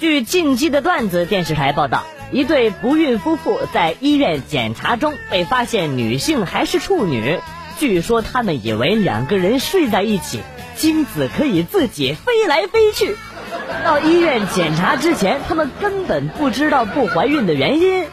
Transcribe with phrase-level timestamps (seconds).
[0.00, 7.40] 据近期的段子电视台报道，一对不孕夫妇在医院检查中被发现女性还是处女。
[7.78, 10.40] 据说他们以为两个人睡在一起，
[10.76, 13.16] 精子可以自己飞来飞去。
[13.84, 18.04] 到医院检查之前，他们根本不知道不怀孕的原因。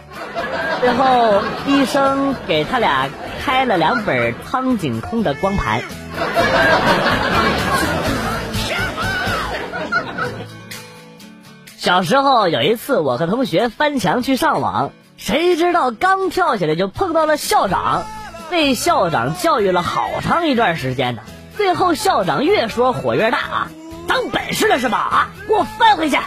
[0.79, 3.09] 最后，医生给他俩
[3.43, 5.83] 开了两本苍井空的光盘。
[11.85, 18.05] 小时候有一次，我和同学翻墙去上网，谁知道刚跳起来就碰到了校长，
[18.49, 21.21] 被校长教育了好长一段时间呢。
[21.55, 23.67] 最后校长越说火越大啊，
[24.07, 24.97] 长本事了是吧？
[24.97, 26.17] 啊，给我翻回去！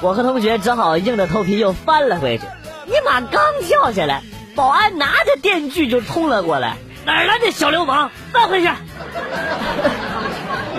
[0.00, 2.44] 我和同学只好硬着头皮又翻了回去。
[2.86, 4.24] 尼玛，刚跳下来，
[4.56, 8.10] 保安拿着电锯就冲了过来，哪来的小流氓？
[8.32, 8.68] 翻回去！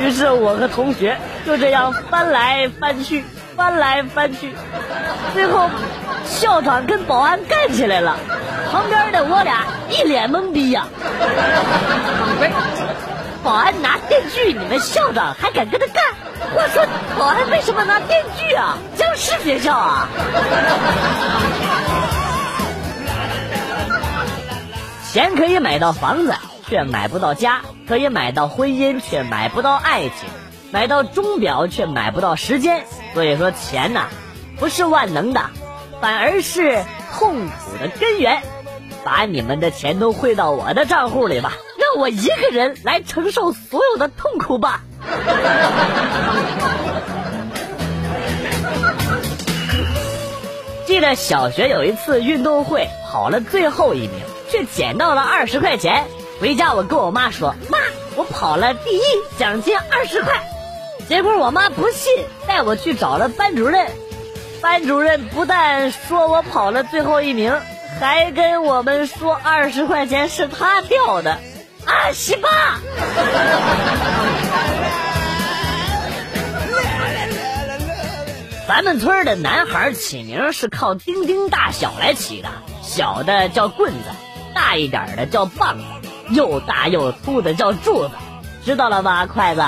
[0.02, 3.23] 于是我和同学就这样翻来翻去。
[3.59, 4.53] 翻来翻去，
[5.33, 5.69] 最后
[6.23, 8.15] 校长跟保安干起来了，
[8.71, 10.88] 旁边的我俩一脸懵逼呀。
[13.43, 16.02] 保安拿电锯，你们校长还敢跟他干？
[16.55, 16.85] 我说，
[17.17, 18.77] 保安为什么拿电锯啊？
[18.95, 20.07] 僵尸学校啊！
[25.11, 26.33] 钱可以买到房子，
[26.65, 30.30] 却买不到家；可以买到婚姻，却买不到爱情；
[30.71, 32.85] 买到钟表，却买不到时间。
[33.13, 34.07] 所以说钱呐，
[34.57, 35.49] 不是万能的，
[35.99, 38.41] 反而是痛苦的根源。
[39.03, 44.83] 把你们的钱都汇到我的账户里吧，让我一个人来承受所有的痛苦吧。
[50.85, 54.11] 记得小学有一次运动会跑了最后一名，
[54.52, 56.03] 却捡到了二十块钱。
[56.41, 57.77] 回家我跟我妈说：“妈，
[58.17, 59.02] 我跑了第一，
[59.37, 60.33] 奖金二十块。”
[61.09, 63.89] 结果我妈不信，带我去找了班主任。
[64.61, 67.59] 班主任不但说我跑了最后一名，
[67.99, 71.39] 还跟我们说二十块钱是他掉的。
[71.83, 72.49] 二十八。
[78.67, 82.49] 咱们村的男孩起名是靠丁丁大小来起的，
[82.83, 84.09] 小的叫棍子，
[84.53, 85.83] 大一点的叫棒子，
[86.30, 88.11] 又大又粗的叫柱子，
[88.64, 89.64] 知道了吧，筷子？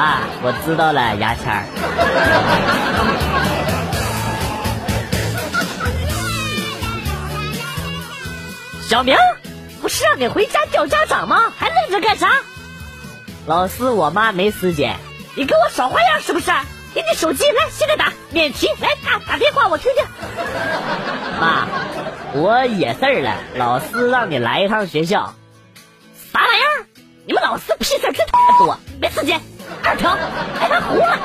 [0.00, 1.66] 啊，我知道了，牙签儿。
[8.88, 9.14] 小明，
[9.82, 11.52] 不是让你回家叫家长吗？
[11.54, 12.30] 还愣着干啥？
[13.44, 14.96] 老师，我妈没时间。
[15.36, 16.50] 你给我耍花样是不是？
[16.94, 20.02] 给你手机来，现在打免提，来打打电话，我听听。
[21.38, 21.68] 妈，
[22.32, 25.34] 我惹事儿了，老师让你来一趟学校。
[26.32, 26.86] 啥玩意儿？
[27.26, 28.26] 你们老师屁事真
[28.58, 29.38] 多，没时间。
[29.82, 30.12] 二成，
[30.60, 31.18] 哎，他糊了！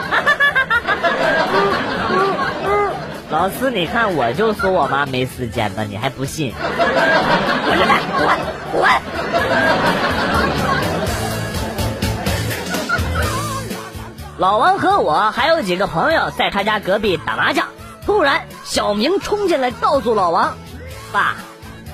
[3.32, 6.54] 老师，你看，我就说我妈没时间吧，你还不信？
[7.66, 8.28] 滚蛋，滚
[8.82, 8.90] 滚！
[14.38, 17.68] 老王和我还有几个朋友在他家隔壁打麻将，
[18.06, 20.56] 突然小明冲进来告诉老王
[21.12, 21.36] ：“爸，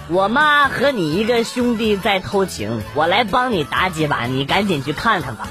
[0.09, 5.47] 我妈和你一个兄弟在偷情，我来帮你打几把，你赶紧去看看吧。”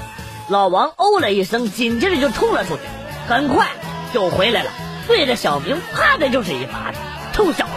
[0.51, 2.81] 老王哦了一声，紧接着就冲了出去，
[3.29, 3.67] 很快
[4.13, 4.71] 就回来了，
[5.07, 7.01] 对着小明啪的就是一巴掌。
[7.31, 7.71] 臭小子，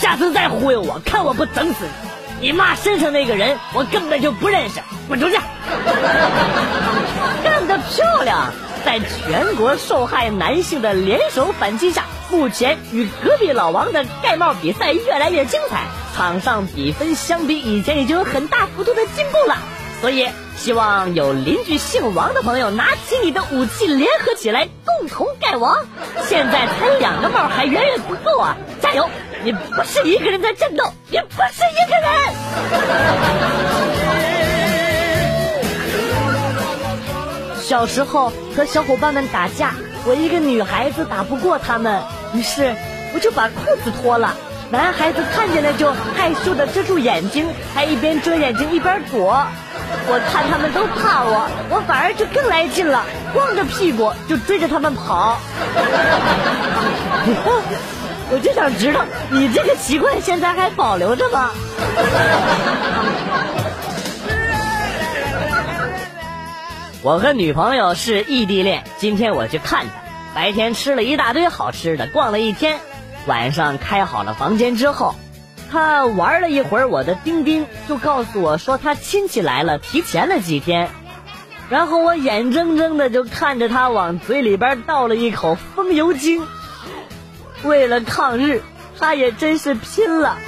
[0.00, 1.84] 下次再忽悠我，看我不整死
[2.40, 2.46] 你！
[2.46, 5.36] 你妈身上那个人，我根本就不认识，滚出去！
[7.44, 8.54] 干得漂亮！
[8.86, 15.82] 在全国受害男性的联手反击下，目前与隔壁老王的盖帽比赛越来越精彩，
[16.16, 19.58] 场上比分相比以前已经有很大幅度的进步了。
[20.04, 20.28] 所以，
[20.58, 25.78] 希望有邻居姓王的朋友拿起你的武器，联合起来，共同盖王。
[26.26, 28.54] 现在才两个帽还远远不够啊！
[28.82, 29.08] 加油！
[29.44, 32.10] 你不是一个人在战斗，你不是一个人。
[37.64, 39.72] 小时候和小伙伴们打架，
[40.04, 42.02] 我一个女孩子打不过他们，
[42.34, 42.76] 于是
[43.14, 44.36] 我就把裤子脱了。
[44.74, 49.46] 男孩子看见了就害羞的遮住眼睛，还一边遮眼睛一边躲。
[50.08, 55.38] 我看他们都怕我，我反而就更来劲了，光着屁股就追着他们跑。
[58.32, 61.52] 我就想知道，你这个习惯现在还保留着吗？
[67.00, 69.92] 我和女朋友是异地恋，今天我去看她，
[70.34, 72.80] 白天吃了一大堆好吃的，逛了一天，
[73.26, 75.14] 晚上开好了房间之后。
[75.70, 80.88] 他玩了一会儿我的钉钉，就告诉我说他亲戚来了，提前了几天。
[81.68, 86.46] 然后我眼睁睁的就看着他往嘴里边倒了一口风油精。
[87.64, 88.62] 为了抗日，
[89.00, 90.36] 他也真是拼了。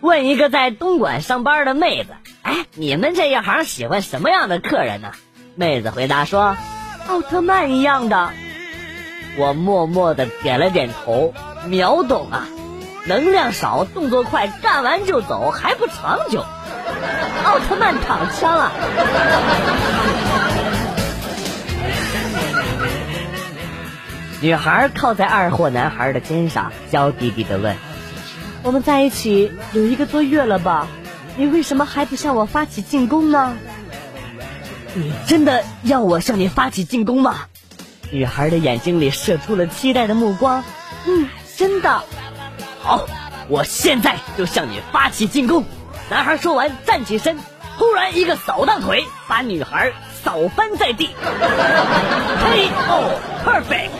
[0.00, 5.12] 问一个在东莞上班的妹子：“哎，你们这一行喜欢什么样的客人呢？”
[5.56, 6.56] 妹子回答说
[7.08, 8.30] ：“奥特曼一样的。”
[9.38, 11.34] 我默默的点了点头，
[11.66, 12.48] 秒懂啊！
[13.06, 16.44] 能量少，动作快，干完就走，还不长久。
[17.44, 18.72] 奥特曼躺枪啊！
[24.40, 27.76] 女孩靠在二货男孩的肩上，娇滴滴的问
[28.64, 30.88] ：“我们在一起有一个多月了吧？
[31.36, 33.54] 你为什么还不向我发起进攻呢？”
[34.96, 37.40] 你真的要我向你发起进攻吗？
[38.10, 40.64] 女孩的眼睛里射出了期待的目光。
[41.06, 42.02] 嗯，真的。
[42.80, 43.06] 好，
[43.48, 45.64] 我现在就向你发起进攻。
[46.08, 47.38] 男孩说完站起身，
[47.76, 49.92] 突然一个扫荡腿把女孩
[50.24, 51.10] 扫翻在地。
[52.40, 53.90] KO perfect。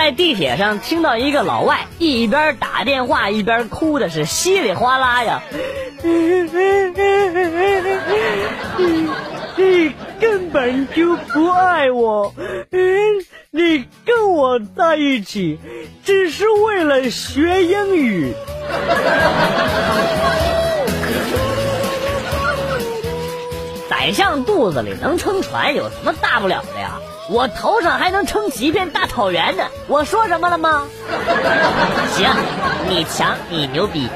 [0.00, 5.42] 在地铁上听到一个老外一边打电话一边哭的是稀里哗啦呀。
[9.58, 12.32] 你根本就不爱我，
[13.50, 15.60] 你跟我在一起
[16.02, 18.32] 只是为了学英语。
[23.90, 26.98] 宰相肚子里能撑船，有什么大不了的呀？
[27.28, 29.64] 我头上还能撑起一片大草原呢。
[29.86, 30.86] 我说什么了吗？
[32.16, 32.28] 行，
[32.88, 34.08] 你强，你牛逼。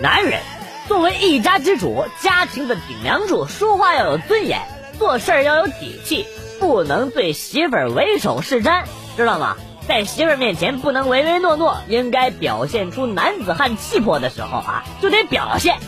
[0.00, 0.40] 男人
[0.86, 4.60] 作为一家之主，家庭的顶梁柱，说话要有尊严，
[4.98, 6.26] 做事要有底气，
[6.60, 8.84] 不能对媳妇儿唯手是瞻，
[9.16, 9.56] 知道吗？
[9.88, 15.78] 在媳妇儿面前不能唯唯诺诺，应该表现出男子汉气魄的时候啊，就得表现。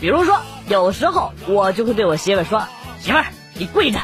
[0.00, 2.66] 比如说，有时候我就会对我媳妇说
[3.00, 3.18] ：“媳妇，
[3.54, 3.98] 你跪着。”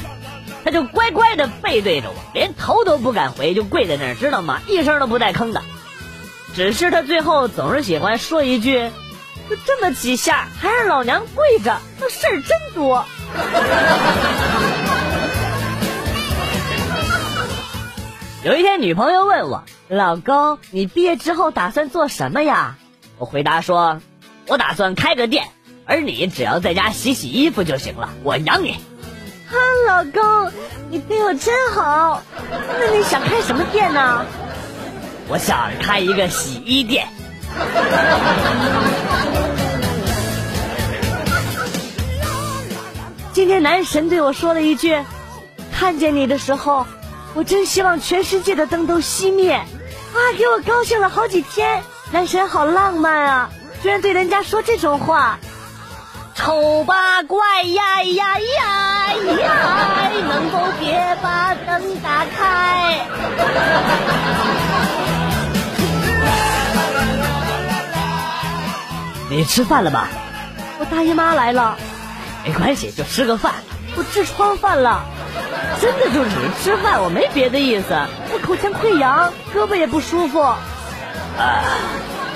[0.65, 4.61] 她就乖乖的背对着我，连头都不敢回，就跪在那儿，知道吗？
[4.67, 5.63] 一声都不带吭的。
[6.55, 8.91] 只是她最后总是喜欢说一句。
[9.49, 13.05] 就这么几下，还让老娘跪着，那事儿真多。
[18.45, 22.77] 有一天，女朋友问我：“老公，你毕业之后打算做什么呀？”
[23.19, 24.01] 我回答说
[24.47, 25.49] ：“我打算开个店，
[25.91, 28.79] 而你只要在家洗洗衣服就行了，我养你。”
[29.51, 29.57] 哈，
[29.89, 30.53] 老公，
[30.89, 32.23] 你对我真好。
[32.79, 34.25] 那你想开什么店呢？
[35.27, 37.09] 我想开一个洗衣店。
[43.33, 44.97] 今天男神对我说了一句
[45.75, 46.87] ：“看见你的时候，
[47.35, 49.55] 我真希望全世界的灯都熄灭。”
[50.15, 51.83] 啊，给我高兴了好几天。
[52.13, 53.51] 男神好浪漫啊，
[53.83, 55.41] 居然对人家说这种话。
[56.43, 63.07] 丑八怪呀呀呀呀，能否别把灯打开？
[69.29, 70.09] 你吃饭了吧？
[70.79, 71.77] 我大姨妈来了。
[72.47, 73.53] 没关系，就吃个饭。
[73.97, 75.03] 我痔疮犯了，
[75.79, 77.89] 真的就只是吃饭，我没别的意思。
[78.33, 80.41] 我口腔溃疡，胳膊也不舒服。
[80.41, 80.57] 啊，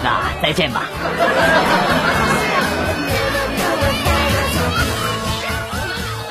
[0.02, 0.82] 那再见吧。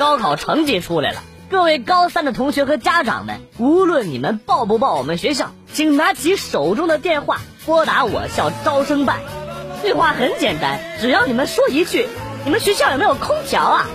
[0.04, 9.20] 高考成绩出来了，各位高三的同学和家长们，无论你们报不报我们学校，请拿起手中的电话拨打我校招生办。
[9.80, 12.06] 对话很简单，只要你们说一句
[12.44, 13.86] “你们学校有没有空调啊？”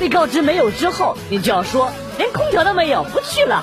[0.00, 3.62] 被告知没有之后，你就要说“连空调都没有，不去了”。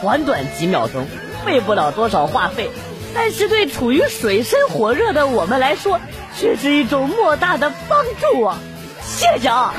[0.00, 1.06] 短短几秒钟，
[1.44, 2.70] 费不了多少话费，
[3.14, 6.00] 但是对处于水深火热的我们来说，
[6.34, 8.58] 却是一种莫大的帮助啊！
[9.22, 9.72] 谢谢啊！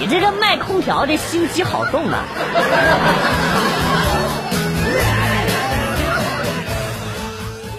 [0.00, 2.24] 你这个卖空调的心机好重啊！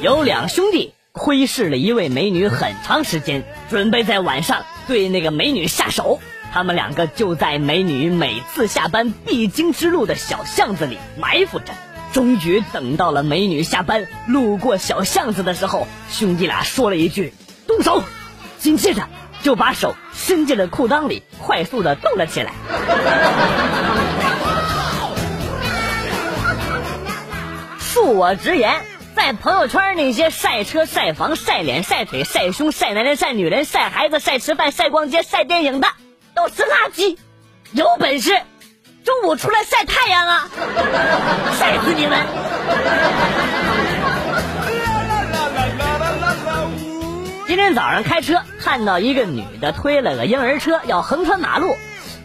[0.01, 0.93] 有两兄弟。
[1.11, 6.19] 窥视了一位美女很长时间，准备在晚上对那个美女下手。
[6.51, 11.73] 他们两个就在美女每次下班必经之路的小巷子里埋伏着。
[12.11, 17.33] 终于等到了美女下班路过小巷子的时候，兄弟俩说了一句
[17.65, 18.03] “动手”，
[18.59, 19.07] 紧接着
[19.45, 22.51] 就把手伸进了裤裆里，快速的动了起来。
[27.79, 28.81] 恕我直言。
[29.15, 35.89] 在朋友圈那些晒车、晒房、晒脸、晒腿、晒胸、晒男人、晒女人、晒孩子、晒吃饭、晒逛街、晒电影的，
[36.33, 37.19] 都是垃圾。
[37.71, 38.31] 有本事
[39.03, 40.49] 中午出来晒太阳啊！
[41.59, 42.17] 晒死你们！
[47.55, 51.77] 今天早上开车看到一个女的推了个婴儿车要横穿马路，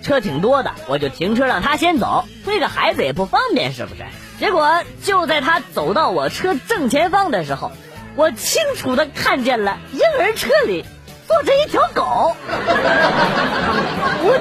[0.02, 4.02] 车挺多的，我就停车让她先走，推个孩子也不方便，是不是？
[4.40, 7.70] 结果就在她走到我车正前方的时候，
[8.16, 10.84] 我清楚的看见了婴儿车里
[11.28, 12.34] 坐着一条狗。
[14.24, 14.36] 我，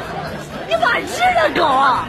[0.68, 2.08] 你哪知道狗啊？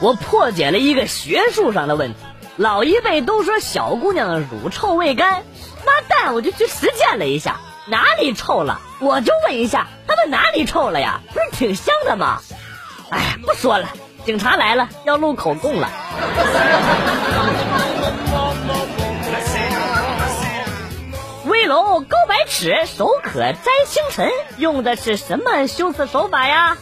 [0.00, 2.20] 我破解了一个学术上的问题。
[2.56, 5.42] 老一辈都说小姑娘乳臭未干，
[5.84, 7.56] 妈蛋，我就去实践了一下，
[7.88, 8.80] 哪里臭了？
[9.00, 11.20] 我就问一下，他们哪里臭了呀？
[11.32, 12.40] 不是挺香的吗？
[13.10, 13.88] 哎，不说了，
[14.24, 15.90] 警察来了，要录口供了。
[21.46, 26.76] 危楼高百尺，手可摘星辰，用的是什么修辞手法呀？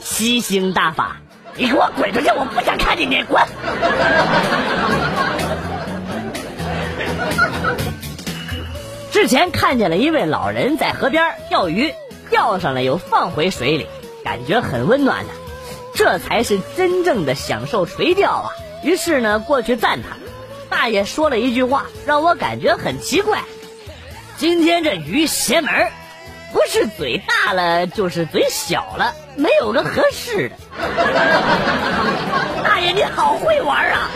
[0.00, 1.16] 吸星大法。
[1.58, 2.28] 你给我滚出去！
[2.28, 3.42] 我不想看见你，滚！
[9.10, 11.92] 之前看见了一位老人在河边钓鱼，
[12.30, 13.88] 钓上来又放回水里，
[14.22, 15.32] 感觉很温暖的，
[15.96, 18.52] 这才是真正的享受垂钓啊！
[18.84, 20.10] 于是呢，过去赞他。
[20.70, 23.42] 大爷说了一句话，让我感觉很奇怪：
[24.36, 25.90] 今天这鱼邪门
[26.52, 30.56] 不是嘴大了，就是嘴小了，没有个合适的。
[32.64, 34.10] 大爷你好会玩啊！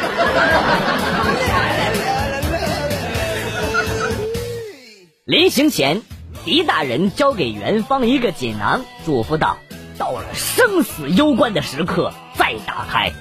[5.25, 6.03] 临行前，
[6.45, 9.59] 狄大人交给元芳一个锦囊，嘱咐道
[9.97, 13.13] ：“到了生死攸关的时刻再打开。”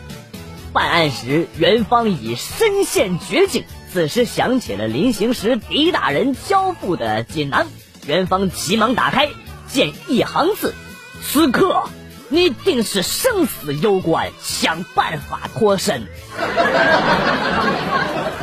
[0.74, 7.68] 办案时，元芳已身陷绝境，此时想起了临行时狄大人交付的锦囊。
[8.08, 9.30] 元芳急忙打开，
[9.68, 10.74] 见一行字
[11.24, 11.84] ：“此刻
[12.30, 16.08] 你定是生死攸关，想办法脱身。”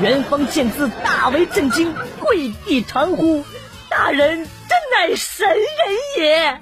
[0.01, 3.45] 元芳见字大为震惊，跪地长呼
[3.91, 5.59] ：“大人真乃神人
[6.19, 6.61] 也！”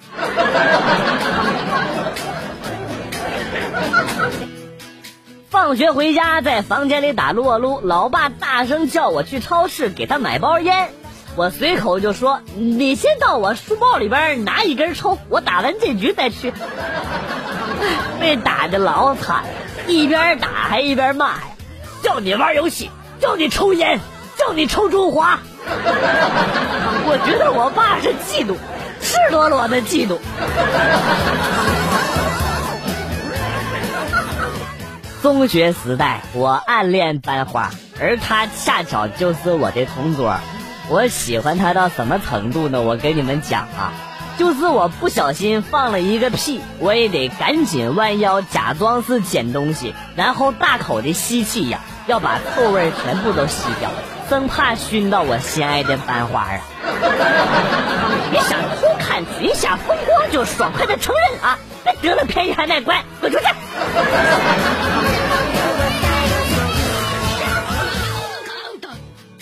[5.50, 10.90] 放学回家，在房间里打撸啊撸，老爸大声叫我去超市给他买包烟。
[11.36, 16.50] 我随口就说：“你先到我书包里边拿一根抽，我打完这局再去。
[18.18, 19.44] ”被打的老惨，
[19.86, 21.42] 一边打还一边骂呀
[22.02, 22.90] ：“叫你玩游戏，
[23.20, 24.00] 叫你抽烟，
[24.38, 25.38] 叫你抽中华。
[27.04, 28.56] ”我觉得我爸是嫉妒，
[29.02, 30.16] 赤裸裸的嫉妒。
[35.22, 40.34] 中学时代，我暗恋班花，而她恰巧就是我的同桌。
[40.88, 42.80] 我喜欢他到什么程度呢？
[42.80, 43.92] 我给你们讲啊，
[44.38, 53.90] 就是我不小心放了一个屁，我也得赶紧弯腰假装是捡东西，然后大口的吸气呀，要把臭味全部都吸掉，
[54.28, 56.60] 生怕熏到我心爱的班花啊！
[58.30, 61.58] 你想偷看群下风光，就爽快的承认啊！
[62.00, 63.44] 别得了便宜还卖乖，滚出去！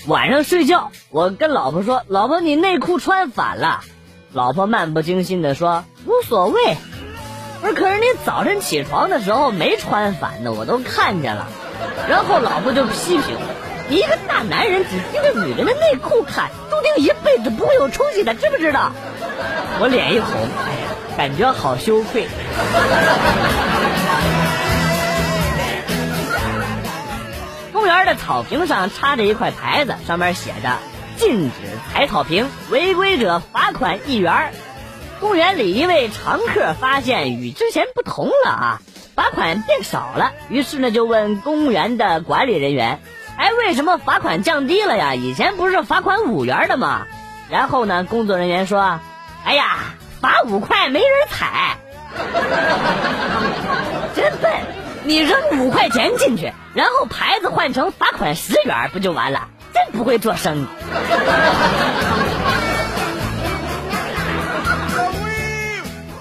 [0.06, 3.84] 晚上睡觉，我跟老婆说：“老婆，你内裤穿反了。”
[4.34, 6.76] 老婆漫不经心的说：“无所谓。”
[7.62, 11.46] 不是，可是你早晨起床的时候没穿反的，我都看见了。
[12.08, 13.36] 然后老婆就批评
[13.88, 18.90] ：“你一个大男人只盯着女人的内裤看，注定一辈子不会有出息的，知不知道？”
[19.78, 22.26] 我脸一红，哎呀，感觉好羞愧。
[27.72, 30.70] 公园的草坪上插着一块牌子，上面写着
[31.16, 31.52] “禁止
[31.92, 34.52] 踩草坪，违规者罚款一元”。
[35.20, 38.80] 公园里一位常客发现与之前不同了啊，
[39.14, 40.32] 罚款变少了。
[40.48, 43.00] 于是呢，就问公园的管理人员
[43.38, 45.14] ：“哎，为什么罚款降低了呀？
[45.14, 47.06] 以前不是罚款五元的吗？”
[47.48, 49.00] 然后呢，工作人员说
[49.44, 49.76] ：“哎呀，
[50.20, 51.78] 罚五块没人踩，
[54.14, 54.52] 真笨。”
[55.06, 59.48] 你扔五块钱进去，然后牌子换成罚款十元，不就完了？
[59.94, 60.66] 不会做生意。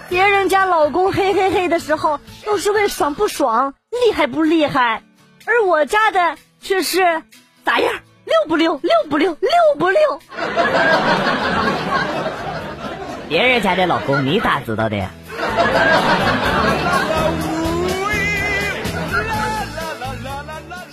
[0.10, 5.01] 别人家老公嘿嘿嘿的时候，都是问爽不爽、厉害不厉害，
[5.46, 7.24] 而我家的却是
[7.65, 7.94] 咋样？
[8.25, 8.80] 溜不溜？
[8.82, 9.36] 溜不溜？
[9.42, 9.50] 溜
[9.80, 10.00] 不溜？
[13.27, 15.10] 别人家的老公，你咋知道的呀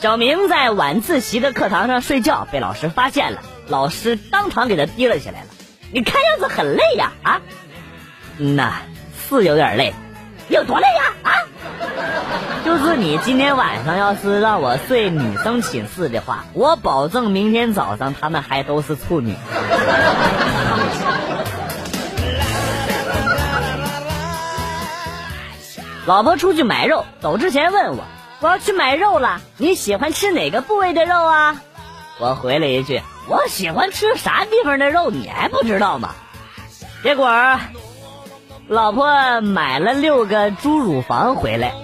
[0.01, 5.49] 小明在晚自习的课堂上睡觉，被老师发现了，老师当场给他提了起来了。
[5.93, 7.43] 你看样子很累呀，啊？
[8.39, 8.77] 嗯呐，
[9.29, 9.93] 是有点累，
[10.49, 11.03] 有多累呀？
[11.23, 11.31] 啊？
[12.65, 19.35] 就是你今天晚上要是让我睡女生寝室的话，我保证明天早上他们还都是处女。
[26.07, 28.05] 老婆出去买肉，走之前问我
[28.41, 31.61] ：“我要去买肉了，你喜欢吃哪个部位的肉啊？”
[32.19, 36.15] 我回了一句：“我喜欢吃啥地方的肉，你还不知道吗？”
[37.03, 37.59] 结果，
[38.69, 41.75] 老婆买了六个猪乳房回来。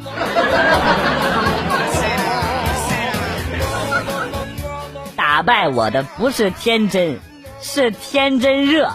[5.16, 7.20] 打败我的不是天真，
[7.60, 8.92] 是天真热。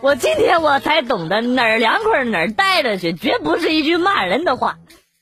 [0.00, 4.76] 我今天我才懂得哪儿凉快哪儿待着去，绝不是一句骂人的话，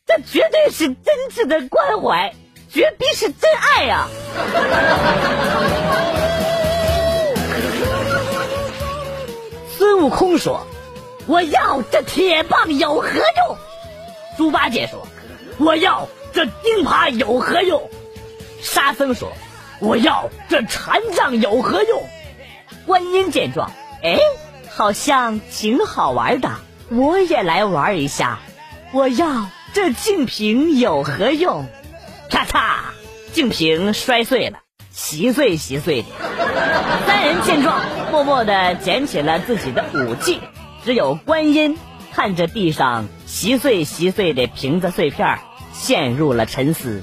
[0.09, 2.35] 这绝对是真挚的关怀，
[2.73, 4.09] 绝逼是真爱呀！
[9.77, 10.67] 孙悟空说
[11.29, 13.59] ：“我要这铁棒有何用？”
[14.38, 15.07] 猪八戒说
[15.61, 17.91] ：“我要这钉耙有何用？”
[18.62, 19.31] 沙僧说
[19.79, 22.03] ：“我要这禅杖有何用？”
[22.87, 23.71] 观音见状，
[24.03, 24.19] 哎。
[24.71, 26.50] 好像挺好玩的，
[26.88, 28.38] 我也来玩一下。
[28.93, 31.67] 我要这净瓶有何用？
[32.31, 32.77] 咔嚓，
[33.33, 34.59] 净瓶摔碎了，
[34.91, 36.09] 稀碎稀碎的。
[37.07, 40.41] 三人见状，默默的捡起了自己的武器。
[40.85, 41.77] 只有观音
[42.15, 45.39] 看着地上稀碎稀碎的瓶子碎片，
[45.73, 47.02] 陷入了沉思。